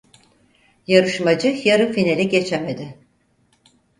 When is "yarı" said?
1.63-1.91